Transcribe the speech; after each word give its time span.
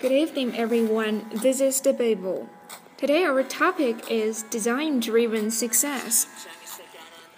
Good 0.00 0.12
evening, 0.12 0.56
everyone. 0.56 1.26
This 1.30 1.60
is 1.60 1.78
the 1.82 1.92
Babel. 1.92 2.48
Today, 2.96 3.24
our 3.24 3.42
topic 3.42 4.10
is 4.10 4.44
design 4.44 4.98
driven 4.98 5.50
success. 5.50 6.26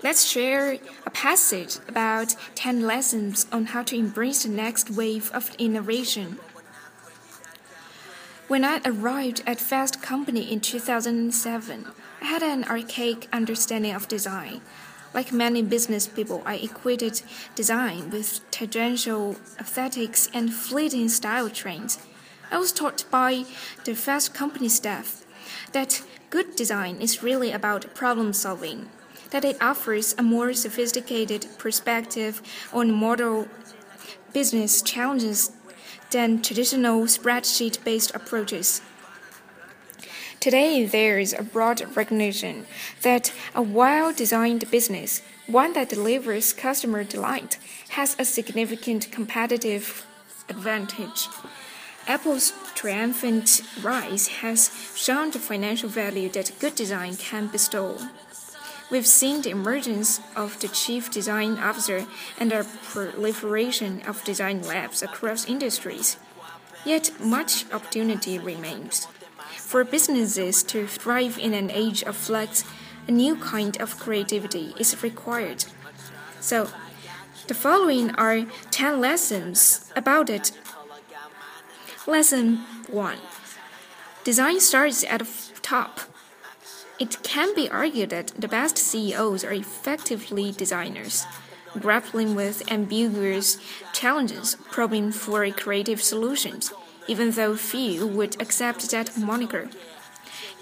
Let's 0.01 0.25
share 0.25 0.79
a 1.05 1.11
passage 1.11 1.79
about 1.89 2.37
10 2.55 2.87
lessons 2.87 3.47
on 3.51 3.67
how 3.67 3.83
to 3.83 3.97
embrace 3.97 4.45
the 4.45 4.49
next 4.49 4.91
wave 4.91 5.33
of 5.33 5.53
innovation. 5.59 6.39
When 8.47 8.65
I 8.65 8.81
arrived 8.85 9.43
at 9.45 9.59
Fast 9.59 10.01
Company 10.01 10.43
in 10.53 10.61
2007, 10.61 11.87
I 12.21 12.25
had 12.25 12.45
an 12.45 12.63
archaic 12.63 13.27
understanding 13.33 13.93
of 13.93 14.07
design. 14.07 14.61
Like 15.13 15.33
many 15.33 15.63
business 15.63 16.07
people, 16.07 16.45
I 16.47 16.59
equated 16.59 17.23
design 17.57 18.11
with 18.11 18.41
tangential 18.53 19.35
aesthetics 19.59 20.29
and 20.33 20.55
fleeting 20.55 21.09
style 21.09 21.51
trends. 21.51 21.99
I 22.53 22.59
was 22.59 22.71
taught 22.71 23.05
by 23.11 23.47
the 23.87 23.95
Fast 23.95 24.35
Company 24.35 24.69
staff 24.69 25.25
that 25.73 26.03
good 26.29 26.55
design 26.55 27.01
is 27.01 27.23
really 27.23 27.51
about 27.51 27.95
problem 27.95 28.35
solving, 28.35 28.91
that 29.31 29.47
it 29.47 29.57
offers 29.63 30.15
a 30.19 30.23
more 30.23 30.53
sophisticated 30.53 31.47
perspective 31.57 32.43
on 32.71 32.93
model 32.93 33.49
business 34.35 34.83
challenges 34.83 35.53
than 36.11 36.43
traditional 36.43 37.05
spreadsheet 37.05 37.83
based 37.85 38.15
approaches. 38.15 38.83
Today, 40.39 40.85
there 40.85 41.19
is 41.19 41.33
a 41.33 41.43
broad 41.43 41.97
recognition 41.97 42.67
that 43.01 43.33
a 43.55 43.63
well 43.63 44.13
designed 44.13 44.71
business, 44.71 45.23
one 45.47 45.73
that 45.73 45.89
delivers 45.89 46.53
customer 46.53 47.03
delight, 47.03 47.57
has 47.91 48.15
a 48.19 48.27
significant 48.27 49.11
competitive 49.11 50.05
advantage. 50.51 51.29
Apple's 52.07 52.53
triumphant 52.75 53.63
rise 53.83 54.29
has 54.29 54.71
shown 54.95 55.31
the 55.31 55.39
financial 55.39 55.89
value 55.89 56.29
that 56.31 56.59
good 56.59 56.75
design 56.75 57.17
can 57.17 57.47
bestow. 57.47 57.99
We've 58.91 59.07
seen 59.07 59.43
the 59.43 59.51
emergence 59.51 60.21
of 60.37 60.61
the 60.61 60.69
chief 60.69 61.11
design 61.11 61.59
officer 61.59 62.07
and 62.39 62.51
the 62.51 62.67
proliferation 62.83 64.03
of 64.03 64.25
design 64.25 64.63
labs 64.63 65.03
across 65.03 65.49
industries. 65.49 66.17
Yet 66.85 67.11
much 67.21 67.65
opportunity 67.73 68.39
remains. 68.39 69.07
For 69.57 69.85
businesses 69.85 70.63
to 70.65 70.87
thrive 70.87 71.39
in 71.39 71.55
an 71.55 71.71
age 71.71 72.03
of 72.03 72.17
flux, 72.17 72.65
a 73.09 73.13
new 73.13 73.37
kind 73.37 73.81
of 73.81 73.99
creativity 73.99 74.75
is 74.79 75.03
required. 75.03 75.65
So, 76.41 76.69
the 77.47 77.55
following 77.55 78.11
are 78.17 78.47
10 78.71 79.01
lessons 79.01 79.91
about 79.97 80.29
it. 80.29 80.53
Lesson 82.07 82.57
1 82.89 83.19
Design 84.25 84.61
starts 84.61 85.05
at 85.05 85.21
the 85.21 85.61
top. 85.63 86.01
It 86.99 87.23
can 87.23 87.55
be 87.55 87.69
argued 87.71 88.11
that 88.11 88.29
the 88.39 88.49
best 88.49 88.79
CEOs 88.79 89.45
are 89.45 89.53
effectively 89.53 90.53
designers, 90.53 91.25
grappling 91.79 92.35
with 92.35 92.71
ambiguous 92.71 93.59
challenges, 93.93 94.57
probing 94.71 95.13
for 95.13 95.49
creative 95.51 96.03
solutions 96.03 96.73
even 97.09 97.33
though 97.33 97.57
few 97.57 98.07
would 98.07 98.41
accept 98.41 98.91
that 98.91 99.17
moniker. 99.19 99.69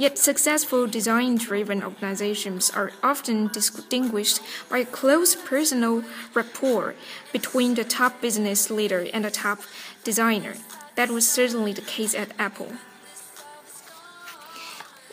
Yet 0.01 0.17
successful 0.17 0.87
design 0.87 1.37
driven 1.37 1.83
organizations 1.83 2.71
are 2.71 2.91
often 3.03 3.49
distinguished 3.49 4.41
by 4.71 4.79
a 4.79 4.87
close 4.87 5.37
personal 5.37 6.05
rapport 6.33 6.95
between 7.35 7.75
the 7.75 7.85
top 7.85 8.23
business 8.23 8.71
leader 8.71 9.07
and 9.13 9.27
the 9.27 9.31
top 9.31 9.59
designer. 10.03 10.55
That 10.95 11.11
was 11.11 11.29
certainly 11.29 11.75
the 11.75 11.83
case 11.83 12.15
at 12.15 12.33
Apple. 12.39 12.73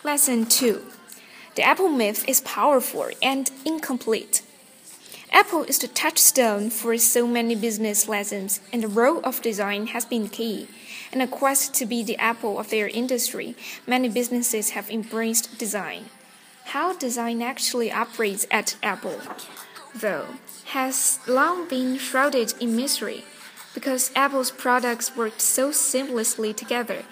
Lesson 0.06 0.46
2 0.46 0.82
The 1.56 1.64
Apple 1.64 1.90
myth 1.90 2.24
is 2.26 2.40
powerful 2.40 3.10
and 3.22 3.52
incomplete. 3.66 4.42
Apple 5.32 5.64
is 5.64 5.80
the 5.80 5.88
touchstone 5.88 6.70
for 6.70 6.98
so 6.98 7.28
many 7.28 7.54
business 7.54 8.08
lessons, 8.08 8.62
and 8.72 8.82
the 8.82 8.88
role 8.88 9.20
of 9.24 9.42
design 9.42 9.88
has 9.88 10.06
been 10.06 10.30
key. 10.30 10.68
In 11.12 11.22
a 11.22 11.28
quest 11.28 11.74
to 11.76 11.86
be 11.86 12.02
the 12.02 12.18
apple 12.18 12.60
of 12.60 12.70
their 12.70 12.88
industry, 12.88 13.56
many 13.86 14.10
businesses 14.10 14.72
have 14.72 14.90
embraced 14.90 15.58
design. 15.58 16.06
How 16.66 16.94
design 16.94 17.42
actually 17.42 17.92
operates 17.92 18.46
at 18.52 18.78
Apple, 18.82 19.20
though, 19.94 20.28
has 20.66 21.20
long 21.28 21.68
been 21.68 21.98
shrouded 21.98 22.54
in 22.60 22.76
mystery. 22.76 23.24
Because 23.74 24.12
Apple's 24.16 24.52
products 24.52 25.16
work 25.16 25.40
so 25.40 25.70
seamlessly 25.70 26.56
together, 26.56 27.04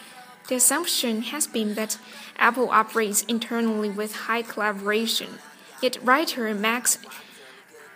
the 0.48 0.56
assumption 0.56 1.22
has 1.24 1.48
been 1.48 1.76
that 1.76 1.98
Apple 2.38 2.70
operates 2.70 3.24
internally 3.24 3.90
with 3.90 4.28
high 4.28 4.42
collaboration. 4.42 5.40
Yet 5.82 5.98
writer 6.04 6.54
Max 6.54 6.98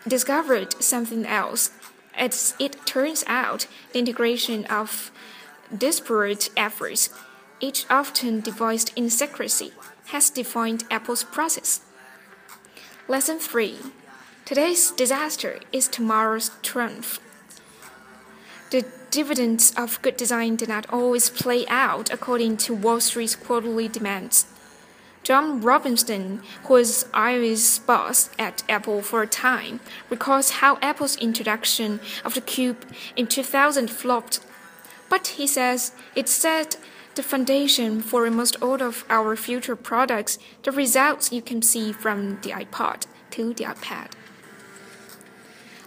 discovered 0.07 0.81
something 0.81 1.25
else. 1.25 1.71
As 2.15 2.53
it 2.59 2.85
turns 2.85 3.23
out, 3.27 3.67
the 3.93 3.99
integration 3.99 4.65
of 4.65 5.11
disparate 5.75 6.49
efforts, 6.57 7.09
each 7.59 7.85
often 7.89 8.41
devised 8.41 8.91
in 8.95 9.09
secrecy, 9.09 9.73
has 10.07 10.29
defined 10.29 10.83
Apple's 10.89 11.23
process. 11.23 11.81
Lesson 13.07 13.39
3 13.39 13.77
Today's 14.45 14.91
disaster 14.91 15.59
is 15.71 15.87
tomorrow's 15.87 16.51
triumph. 16.63 17.19
The 18.71 18.85
dividends 19.11 19.73
of 19.77 20.01
good 20.01 20.17
design 20.17 20.55
do 20.55 20.65
not 20.65 20.89
always 20.89 21.29
play 21.29 21.65
out 21.67 22.11
according 22.11 22.57
to 22.57 22.73
Wall 22.73 22.99
Street's 22.99 23.35
quarterly 23.35 23.87
demands. 23.87 24.45
John 25.23 25.61
Robinson, 25.61 26.41
who 26.63 26.73
was 26.73 27.05
Ive's 27.13 27.79
boss 27.79 28.29
at 28.39 28.63
Apple 28.67 29.01
for 29.01 29.21
a 29.21 29.27
time, 29.27 29.79
recalls 30.09 30.49
how 30.61 30.77
Apple's 30.81 31.17
introduction 31.17 31.99
of 32.25 32.33
the 32.33 32.41
Cube 32.41 32.85
in 33.15 33.27
2000 33.27 33.89
flopped 33.89 34.39
but 35.09 35.27
he 35.39 35.47
says 35.47 35.91
it 36.15 36.29
set 36.29 36.77
the 37.15 37.23
foundation 37.23 38.01
for 38.01 38.25
almost 38.25 38.55
all 38.61 38.81
of 38.81 39.03
our 39.09 39.35
future 39.35 39.75
products, 39.75 40.37
the 40.63 40.71
results 40.71 41.31
you 41.31 41.41
can 41.41 41.61
see 41.61 41.91
from 41.91 42.39
the 42.41 42.51
iPod 42.51 43.07
to 43.31 43.53
the 43.53 43.65
iPad. 43.65 44.11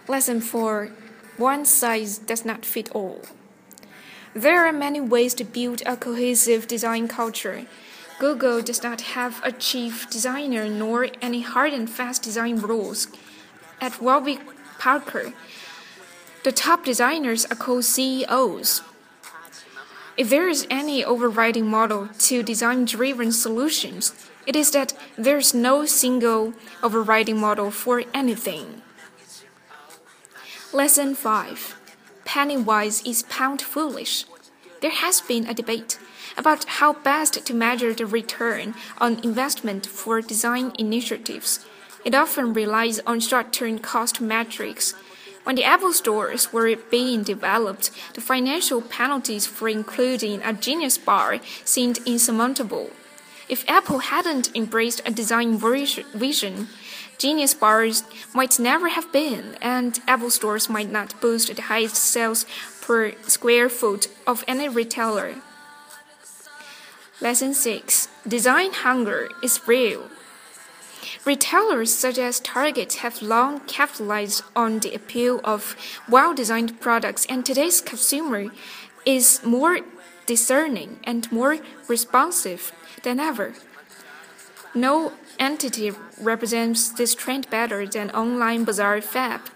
Lesson 0.07 0.41
4 0.41 0.91
One 1.37 1.65
size 1.65 2.17
does 2.17 2.45
not 2.45 2.65
fit 2.65 2.91
all. 2.91 3.21
There 4.35 4.65
are 4.65 4.73
many 4.73 4.99
ways 4.99 5.33
to 5.35 5.43
build 5.43 5.81
a 5.85 5.95
cohesive 5.95 6.67
design 6.67 7.07
culture. 7.07 7.65
Google 8.19 8.61
does 8.61 8.83
not 8.83 9.01
have 9.01 9.41
a 9.43 9.51
chief 9.51 10.09
designer 10.09 10.67
nor 10.69 11.07
any 11.21 11.41
hard 11.41 11.73
and 11.73 11.89
fast 11.89 12.21
design 12.21 12.57
rules. 12.57 13.07
At 13.81 14.01
Warby 14.01 14.39
Parker, 14.79 15.33
the 16.43 16.51
top 16.51 16.85
designers 16.85 17.45
are 17.45 17.55
called 17.55 17.85
CEOs. 17.85 18.81
If 20.15 20.29
there 20.29 20.47
is 20.47 20.67
any 20.69 21.03
overriding 21.03 21.67
model 21.67 22.09
to 22.19 22.43
design 22.43 22.85
driven 22.85 23.31
solutions, 23.31 24.13
it 24.45 24.55
is 24.55 24.71
that 24.71 24.93
there's 25.17 25.53
no 25.53 25.85
single 25.85 26.53
overriding 26.83 27.39
model 27.39 27.71
for 27.71 28.03
anything. 28.13 28.81
Lesson 30.71 31.15
5 31.15 31.79
Penny 32.25 32.57
wise 32.57 33.01
is 33.05 33.23
pound 33.23 33.61
foolish. 33.61 34.25
There 34.83 34.91
has 34.91 35.21
been 35.21 35.47
a 35.47 35.53
debate 35.53 35.97
about 36.35 36.65
how 36.65 36.91
best 36.91 37.45
to 37.45 37.53
measure 37.53 37.93
the 37.93 38.05
return 38.05 38.75
on 38.97 39.23
investment 39.23 39.85
for 39.85 40.19
design 40.19 40.73
initiatives. 40.77 41.65
It 42.03 42.13
often 42.13 42.51
relies 42.51 42.99
on 43.07 43.21
short 43.21 43.53
term 43.53 43.79
cost 43.79 44.19
metrics 44.19 44.93
when 45.45 45.55
the 45.55 45.63
Apple 45.63 45.93
stores 45.93 46.51
were 46.51 46.75
being 46.91 47.23
developed, 47.23 47.91
the 48.13 48.19
financial 48.19 48.81
penalties 48.81 49.45
for 49.45 49.69
including 49.69 50.41
a 50.41 50.51
Genius 50.51 50.97
bar 50.97 51.39
seemed 51.63 51.99
insurmountable. 52.05 52.89
If 53.47 53.63
Apple 53.69 53.99
hadn't 53.99 54.53
embraced 54.53 55.01
a 55.05 55.11
design 55.11 55.57
vision, 55.57 56.67
Genius 57.17 57.53
bars 57.53 58.03
might 58.33 58.59
never 58.59 58.89
have 58.89 59.11
been, 59.13 59.55
and 59.61 59.99
Apple 60.07 60.29
stores 60.29 60.69
might 60.69 60.91
not 60.91 61.19
boast 61.21 61.55
the 61.55 61.61
highest 61.61 61.95
sales 61.95 62.45
per 62.83 63.13
square 63.27 63.69
foot 63.69 64.09
of 64.27 64.43
any 64.45 64.67
retailer. 64.67 65.35
Lesson 67.21 67.53
6 67.53 68.09
Design 68.27 68.71
hunger 68.73 69.29
is 69.41 69.65
real. 69.65 70.09
Retailers 71.25 71.93
such 71.93 72.17
as 72.17 72.41
Target 72.41 72.95
have 73.03 73.21
long 73.21 73.61
capitalized 73.61 74.43
on 74.53 74.79
the 74.79 74.93
appeal 74.93 75.39
of 75.45 75.77
well 76.09 76.33
designed 76.33 76.81
products, 76.81 77.25
and 77.29 77.45
today's 77.45 77.79
consumer 77.79 78.51
is 79.05 79.39
more 79.45 79.79
discerning 80.25 80.99
and 81.05 81.31
more 81.31 81.59
responsive 81.87 82.73
than 83.03 83.17
ever. 83.19 83.53
No 84.75 85.13
entity 85.39 85.91
represents 86.19 86.89
this 86.89 87.15
trend 87.15 87.49
better 87.49 87.87
than 87.87 88.11
Online 88.11 88.65
Bazaar 88.65 89.01
Fab. 89.01 89.52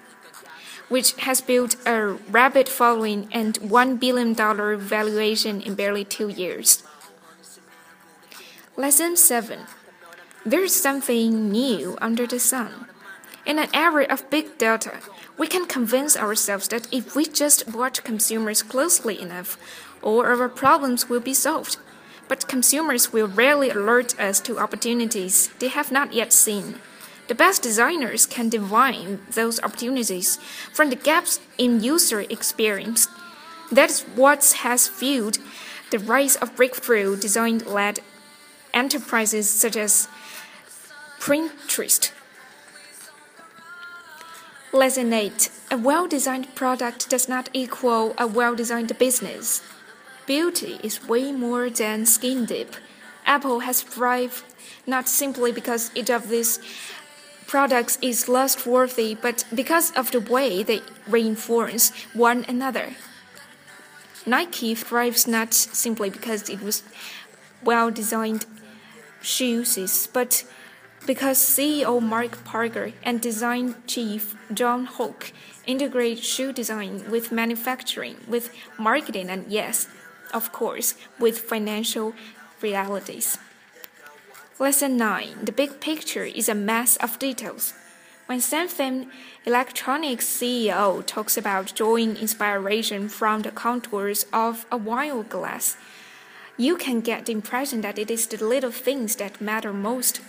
Which 0.89 1.13
has 1.21 1.41
built 1.41 1.75
a 1.85 2.17
rabid 2.29 2.69
following 2.69 3.27
and 3.31 3.59
$1 3.59 3.99
billion 3.99 4.35
valuation 4.79 5.61
in 5.61 5.75
barely 5.75 6.05
two 6.05 6.29
years. 6.29 6.83
Lesson 8.75 9.17
7 9.17 9.61
There's 10.45 10.75
something 10.75 11.51
new 11.51 11.97
under 11.99 12.25
the 12.27 12.39
sun. 12.39 12.85
In 13.45 13.59
an 13.59 13.69
era 13.73 14.05
of 14.09 14.29
big 14.29 14.57
data, 14.57 14.99
we 15.37 15.47
can 15.47 15.65
convince 15.65 16.17
ourselves 16.17 16.67
that 16.69 16.91
if 16.93 17.15
we 17.15 17.25
just 17.25 17.73
watch 17.73 18.03
consumers 18.03 18.63
closely 18.63 19.21
enough, 19.21 19.57
all 20.01 20.25
our 20.25 20.49
problems 20.49 21.09
will 21.09 21.19
be 21.19 21.33
solved. 21.33 21.77
But 22.27 22.47
consumers 22.47 23.13
will 23.13 23.27
rarely 23.27 23.69
alert 23.69 24.19
us 24.19 24.41
to 24.41 24.59
opportunities 24.59 25.49
they 25.59 25.69
have 25.69 25.91
not 25.91 26.13
yet 26.13 26.33
seen. 26.33 26.81
The 27.27 27.35
best 27.35 27.61
designers 27.61 28.25
can 28.25 28.49
divine 28.49 29.19
those 29.31 29.59
opportunities 29.61 30.37
from 30.73 30.89
the 30.89 30.95
gaps 30.95 31.39
in 31.57 31.83
user 31.83 32.21
experience. 32.21 33.07
That's 33.71 34.01
what 34.01 34.55
has 34.59 34.87
fueled 34.87 35.39
the 35.91 35.99
rise 35.99 36.37
of 36.37 36.55
breakthrough 36.55 37.17
design 37.17 37.59
led 37.59 37.99
enterprises 38.73 39.49
such 39.49 39.75
as 39.75 40.07
Pinterest. 41.19 42.11
Lesson 44.71 45.11
8 45.11 45.49
A 45.71 45.77
well 45.77 46.07
designed 46.07 46.55
product 46.55 47.09
does 47.09 47.27
not 47.27 47.49
equal 47.51 48.13
a 48.17 48.27
well 48.27 48.55
designed 48.55 48.97
business. 48.97 49.61
Beauty 50.25 50.79
is 50.83 51.07
way 51.07 51.31
more 51.31 51.69
than 51.69 52.05
skin 52.05 52.45
deep. 52.45 52.75
Apple 53.25 53.61
has 53.61 53.81
thrived 53.81 54.43
not 54.85 55.07
simply 55.07 55.51
because 55.51 55.91
each 55.95 56.09
of 56.09 56.29
these 56.29 56.59
products 57.47 57.97
is 58.01 58.27
lust 58.27 58.67
worthy, 58.67 59.15
but 59.15 59.45
because 59.55 59.91
of 59.91 60.11
the 60.11 60.19
way 60.19 60.61
they 60.63 60.81
reinforce 61.07 61.91
one 62.13 62.45
another. 62.47 62.95
Nike 64.25 64.75
thrives 64.75 65.25
not 65.25 65.53
simply 65.53 66.09
because 66.09 66.49
it 66.49 66.61
was 66.61 66.83
well 67.63 67.89
designed 67.89 68.45
shoes, 69.21 70.07
but 70.11 70.43
because 71.05 71.39
CEO 71.39 72.01
Mark 72.01 72.43
Parker 72.43 72.91
and 73.03 73.21
design 73.21 73.75
chief 73.87 74.35
John 74.53 74.85
Hoke 74.85 75.31
integrate 75.65 76.19
shoe 76.19 76.51
design 76.51 77.09
with 77.09 77.31
manufacturing, 77.31 78.17
with 78.27 78.51
marketing, 78.77 79.29
and 79.29 79.45
yes, 79.47 79.87
of 80.33 80.51
course, 80.51 80.95
with 81.19 81.39
financial 81.39 82.13
realities. 82.61 83.37
Lesson 84.59 84.97
9 84.97 85.45
The 85.45 85.51
big 85.51 85.79
picture 85.79 86.23
is 86.23 86.49
a 86.49 86.55
mass 86.55 86.95
of 86.95 87.19
details. 87.19 87.75
When 88.25 88.39
Samsung 88.39 89.07
Electronics 89.45 90.25
CEO 90.25 91.05
talks 91.05 91.37
about 91.37 91.75
drawing 91.75 92.17
inspiration 92.17 93.07
from 93.07 93.43
the 93.43 93.51
contours 93.51 94.25
of 94.33 94.65
a 94.71 94.75
wine 94.77 95.21
glass, 95.29 95.77
you 96.57 96.75
can 96.75 97.01
get 97.01 97.27
the 97.27 97.33
impression 97.33 97.81
that 97.81 97.99
it 97.99 98.09
is 98.09 98.25
the 98.25 98.43
little 98.43 98.71
things 98.71 99.17
that 99.17 99.39
matter 99.39 99.71
most, 99.71 100.21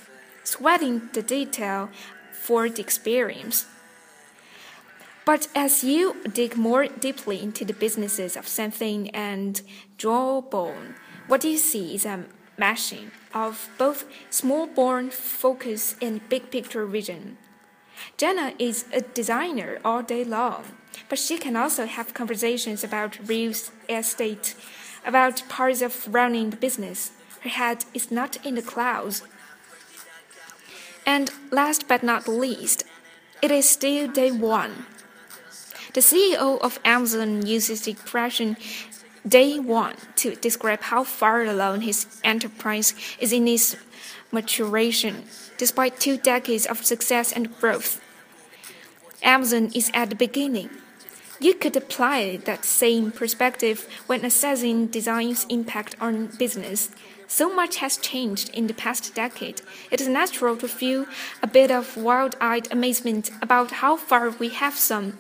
sweating 0.44 1.08
the 1.14 1.22
detail 1.22 1.88
for 2.30 2.68
the 2.68 2.82
experience. 2.82 3.64
But 5.24 5.48
as 5.54 5.82
you 5.82 6.16
dig 6.30 6.54
more 6.54 6.86
deeply 6.86 7.42
into 7.42 7.64
the 7.64 7.72
businesses 7.72 8.36
of 8.36 8.44
Samsung 8.44 9.08
and 9.14 9.62
Jawbone, 9.96 10.96
what 11.28 11.44
you 11.44 11.56
see 11.56 11.94
is 11.94 12.04
a 12.04 12.26
mashing 12.58 13.10
of 13.32 13.70
both 13.78 14.04
small 14.30 14.66
born 14.66 15.10
focus 15.10 15.96
and 16.02 16.28
big 16.28 16.50
picture 16.50 16.84
vision. 16.86 17.38
Jenna 18.16 18.52
is 18.58 18.84
a 18.92 19.00
designer 19.00 19.78
all 19.84 20.02
day 20.02 20.24
long, 20.24 20.64
but 21.08 21.18
she 21.18 21.38
can 21.38 21.56
also 21.56 21.86
have 21.86 22.14
conversations 22.14 22.84
about 22.84 23.18
real 23.28 23.52
estate, 23.88 24.54
about 25.04 25.48
parts 25.48 25.82
of 25.82 26.12
running 26.12 26.50
the 26.50 26.56
business. 26.56 27.12
Her 27.40 27.50
head 27.50 27.84
is 27.94 28.10
not 28.10 28.44
in 28.44 28.54
the 28.54 28.62
clouds. 28.62 29.22
And 31.06 31.30
last 31.50 31.88
but 31.88 32.02
not 32.02 32.28
least, 32.28 32.84
it 33.40 33.50
is 33.50 33.68
still 33.68 34.08
day 34.08 34.30
one. 34.30 34.86
The 35.94 36.00
CEO 36.00 36.60
of 36.60 36.78
Amazon 36.84 37.46
uses 37.46 37.82
the 37.82 37.92
expression 37.92 38.56
day 39.26 39.58
one 39.58 39.96
to 40.16 40.34
describe 40.36 40.82
how 40.82 41.04
far 41.04 41.42
along 41.42 41.82
his 41.82 42.06
enterprise 42.22 42.94
is 43.18 43.32
in 43.32 43.48
its 43.48 43.76
maturation, 44.30 45.24
despite 45.56 46.00
two 46.00 46.16
decades 46.16 46.66
of 46.66 46.84
success 46.84 47.32
and 47.32 47.58
growth. 47.60 48.00
Amazon 49.22 49.70
is 49.74 49.90
at 49.94 50.10
the 50.10 50.16
beginning. 50.16 50.70
You 51.40 51.54
could 51.54 51.76
apply 51.76 52.38
that 52.44 52.64
same 52.64 53.12
perspective 53.12 53.88
when 54.06 54.24
assessing 54.24 54.88
design's 54.88 55.46
impact 55.48 55.94
on 56.00 56.26
business. 56.38 56.90
So 57.28 57.54
much 57.54 57.76
has 57.76 57.96
changed 57.96 58.48
in 58.54 58.66
the 58.66 58.74
past 58.74 59.14
decade. 59.14 59.60
It 59.90 60.00
is 60.00 60.08
natural 60.08 60.56
to 60.56 60.66
feel 60.66 61.06
a 61.42 61.46
bit 61.46 61.70
of 61.70 61.96
wild 61.96 62.36
eyed 62.40 62.66
amazement 62.72 63.30
about 63.40 63.70
how 63.70 63.96
far 63.96 64.30
we 64.30 64.48
have 64.48 64.76
come. 64.88 65.18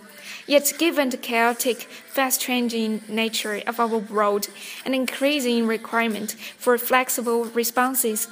Yet, 0.48 0.72
given 0.78 1.10
the 1.10 1.18
chaotic, 1.18 1.82
fast 1.82 2.40
changing 2.40 3.02
nature 3.06 3.60
of 3.66 3.78
our 3.78 3.98
world 3.98 4.48
and 4.82 4.94
increasing 4.94 5.66
requirement 5.66 6.32
for 6.56 6.78
flexible 6.78 7.44
responses, 7.44 8.28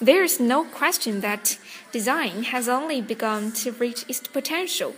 there 0.00 0.22
is 0.22 0.38
no 0.38 0.62
question 0.62 1.22
that 1.22 1.58
design 1.90 2.44
has 2.44 2.68
only 2.68 3.00
begun 3.00 3.50
to 3.52 3.72
reach 3.72 4.04
its 4.08 4.20
potential. 4.28 4.94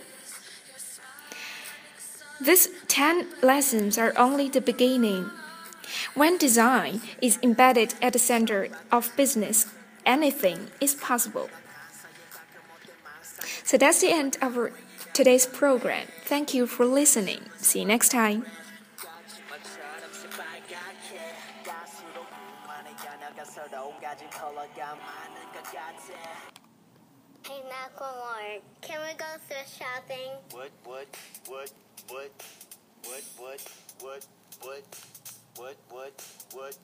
These 2.39 2.69
10 2.87 3.27
lessons 3.41 3.97
are 3.97 4.13
only 4.15 4.47
the 4.47 4.61
beginning. 4.61 5.31
When 6.13 6.37
design 6.37 7.01
is 7.19 7.39
embedded 7.41 7.95
at 7.99 8.13
the 8.13 8.19
center 8.19 8.69
of 8.91 9.15
business, 9.17 9.65
anything 10.05 10.69
is 10.79 10.93
possible. 10.93 11.49
So 13.63 13.77
that's 13.77 14.01
the 14.01 14.11
end 14.11 14.37
of 14.41 14.57
our 14.57 14.71
today's 15.13 15.45
program. 15.45 16.07
Thank 16.25 16.53
you 16.53 16.67
for 16.67 16.85
listening. 16.85 17.41
See 17.57 17.79
you 17.79 17.85
next 17.85 18.09
time. 18.09 18.45
Hey, 27.45 27.61
Macklemore, 27.65 28.61
can 28.81 28.99
we 29.01 29.13
go 29.17 29.25
thrift 29.47 29.79
shopping? 29.79 30.31
What, 30.51 30.69
what, 30.83 31.07
what, 31.47 31.71
what, 32.09 32.31
what, 33.03 33.23
what, 33.41 33.61
what, 33.99 34.27
what, 34.61 34.83
what, 35.57 35.75
what, 35.97 36.17
what, 36.49 36.49
what, 36.49 36.77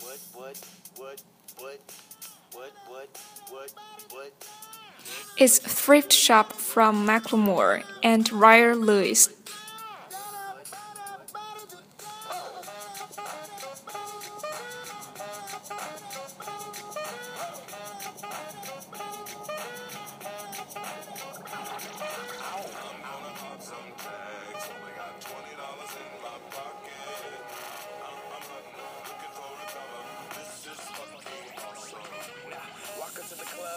what, 0.00 0.18
what, 0.34 0.58
what, 1.00 1.22
what, 1.56 1.80
what, 2.52 2.72
what, 2.90 3.10
what, 3.50 3.72
what, 4.10 4.32
is 5.36 5.58
Thrift 5.58 6.12
Shop 6.12 6.52
from 6.52 7.06
Macklemore 7.06 7.84
and 8.02 8.30
Ryan 8.32 8.80
Lewis. 8.80 9.28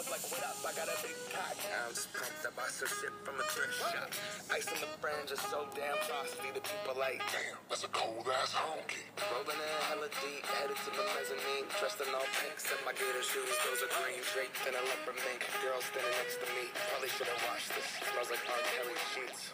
Like, 0.10 0.26
what 0.32 0.44
up? 0.44 0.58
I 0.66 0.72
got 0.76 0.90
a 0.90 0.98
big 1.00 1.16
pack. 1.32 1.56
I'm 1.70 1.94
pumped 1.94 2.44
up. 2.44 2.56
I 2.58 2.68
some 2.72 2.90
shit 2.90 3.14
from 3.24 3.38
a 3.40 3.46
thrift 3.52 3.78
shop. 3.80 4.10
Ice 4.52 4.68
on 4.72 4.80
the 4.82 4.90
fringe 5.00 5.32
is 5.32 5.40
so 5.48 5.70
damn 5.78 5.96
frosty. 6.08 6.50
The 6.52 6.64
people 6.64 6.96
like, 7.00 7.22
damn, 7.32 7.56
that's 7.70 7.86
a 7.86 7.92
cold 7.92 8.28
ass 8.42 8.52
honky. 8.52 9.06
Rolling 9.32 9.60
in 9.60 9.74
hella 9.88 10.10
deep, 10.24 10.44
headed 10.60 10.76
to 10.76 10.90
the 10.92 11.06
mezzanine. 11.14 11.68
Dressed 11.80 12.02
in 12.04 12.10
all 12.12 12.28
pink, 12.42 12.56
set 12.60 12.80
my 12.84 12.96
gator 12.96 13.24
shoes. 13.24 13.54
Those 13.64 13.86
are 13.86 13.92
green 14.02 14.20
draped 14.34 14.64
in 14.66 14.74
a 14.76 14.84
leopard 14.84 15.20
mink. 15.24 15.46
Girl 15.62 15.80
standing 15.80 16.16
next 16.20 16.42
to 16.42 16.48
me. 16.58 16.68
Probably 16.92 17.12
should 17.14 17.30
have 17.30 17.42
washed 17.48 17.72
this. 17.76 17.88
Smells 18.12 18.30
like 18.32 18.44
R. 18.50 18.60
Kelly 18.76 18.98
sheets. 19.14 19.54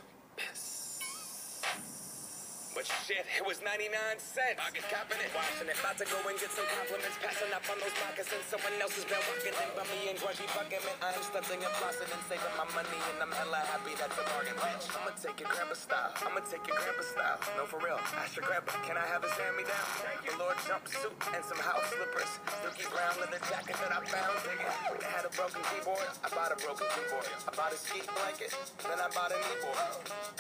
Shit, 3.05 3.25
it 3.37 3.45
was 3.45 3.61
99 3.61 3.89
cents. 4.17 4.57
Pocket 4.57 4.85
copping 4.89 5.21
it, 5.21 5.29
watching 5.37 5.69
it. 5.69 5.77
About 5.77 5.97
to 6.01 6.05
go 6.09 6.17
and 6.25 6.37
get 6.41 6.49
some 6.49 6.65
compliments. 6.73 7.17
Passing 7.21 7.53
up 7.53 7.65
on 7.69 7.77
those 7.77 7.93
moccasins. 8.01 8.45
Someone 8.49 8.73
else 8.81 8.97
has 8.97 9.05
been 9.05 9.21
walking 9.29 9.53
in 9.53 9.69
by 9.77 9.85
me 9.93 10.09
and 10.09 10.17
grungy 10.17 10.45
fucking 10.49 10.81
me. 10.81 10.93
I 11.01 11.13
am 11.13 11.21
stunting 11.21 11.61
and 11.61 11.73
flossing 11.77 12.09
and 12.09 12.23
saving 12.25 12.55
my 12.57 12.65
money. 12.73 12.97
And 13.13 13.21
I'm 13.21 13.33
hella 13.33 13.61
happy 13.69 13.93
that's 13.93 14.17
a 14.17 14.25
bargain, 14.25 14.57
bitch. 14.57 14.89
I'ma 14.93 15.13
take 15.17 15.37
your 15.37 15.49
grandpa 15.53 15.77
style. 15.77 16.11
I'ma 16.25 16.41
take 16.49 16.65
your 16.65 16.77
grandpa 16.81 17.05
style. 17.05 17.37
No, 17.57 17.69
for 17.69 17.77
real. 17.81 18.01
Ask 18.17 18.33
your 18.33 18.45
grandpa, 18.49 18.73
can 18.85 18.97
I 18.97 19.05
have 19.05 19.21
his 19.21 19.33
hand 19.37 19.53
me 19.53 19.65
down? 19.65 19.85
Velour 20.25 20.57
jumpsuit 20.65 21.13
and 21.33 21.43
some 21.45 21.61
house 21.61 21.85
slippers. 21.93 22.31
Silky 22.61 22.85
brown 22.89 23.13
leather 23.21 23.41
jacket 23.49 23.77
that 23.81 23.93
I 23.93 24.01
found. 24.05 24.37
Digging. 24.45 24.69
It 24.97 25.05
had 25.05 25.25
a 25.25 25.31
broken 25.33 25.61
keyboard. 25.69 26.09
I 26.25 26.29
bought 26.33 26.53
a 26.53 26.57
broken 26.57 26.87
keyboard. 26.93 27.25
I 27.45 27.51
bought 27.53 27.73
a 27.73 27.77
ski 27.77 28.01
blanket. 28.05 28.53
Then 28.85 28.97
I 28.97 29.09
bought 29.13 29.33
a 29.33 29.37
kneeboard. 29.37 29.77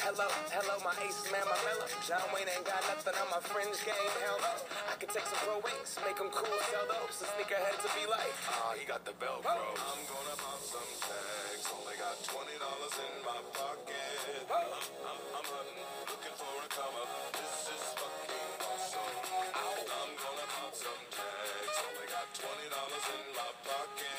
Hello, 0.05 0.27
hello, 0.53 0.75
my 0.85 0.95
ace 1.03 1.19
man, 1.27 1.43
my 1.43 1.59
mellow. 1.67 1.89
John 2.07 2.23
Wayne 2.31 2.38
ain't 2.47 2.63
got 2.63 2.79
nothing 2.87 3.15
on 3.19 3.27
my 3.33 3.41
fringe 3.43 3.79
game. 3.83 4.13
Hell 4.23 4.39
no. 4.39 4.53
I 4.87 4.95
can 4.95 5.09
take 5.11 5.27
some 5.27 5.41
pro 5.43 5.59
wings, 5.59 5.91
make 6.05 6.15
them 6.15 6.31
cool, 6.31 6.59
sell 6.71 6.87
those. 6.87 7.19
The 7.19 7.27
sneakerhead 7.35 7.75
to 7.83 7.89
be 7.97 8.07
like. 8.07 8.31
Ah, 8.47 8.71
he 8.79 8.87
got 8.87 9.03
the 9.03 9.11
Velcro. 9.19 9.51
I'm 9.51 10.01
gonna 10.07 10.37
pop 10.39 10.61
some 10.63 10.91
tags. 11.03 11.65
Only 11.67 11.97
got 11.99 12.15
twenty 12.23 12.55
dollars 12.61 12.95
in 12.95 13.13
my 13.27 13.39
pocket. 13.51 14.47
I'm, 14.47 14.71
I'm, 15.03 15.19
I'm 15.35 15.47
hunting, 15.51 15.83
looking 16.07 16.35
for 16.39 16.53
a 16.63 16.67
cover. 16.71 17.05
This 17.35 17.75
is 17.75 17.83
fucking 17.99 18.51
awesome. 18.63 19.15
I'm 19.35 20.11
gonna 20.15 20.47
pop 20.47 20.73
some 20.79 21.03
tags. 21.11 21.75
Only 21.83 22.07
got 22.07 22.27
twenty 22.31 22.67
dollars 22.71 23.05
in 23.09 23.23
my 23.35 23.51
pocket. 23.67 24.18